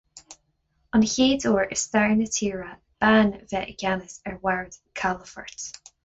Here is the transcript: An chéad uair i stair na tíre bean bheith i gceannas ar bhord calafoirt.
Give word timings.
An 0.97 1.03
chéad 1.09 1.43
uair 1.49 1.67
i 1.75 1.75
stair 1.81 2.15
na 2.21 2.27
tíre 2.37 2.69
bean 3.05 3.29
bheith 3.51 3.69
i 3.73 3.79
gceannas 3.83 4.15
ar 4.31 4.39
bhord 4.47 4.79
calafoirt. 5.01 5.67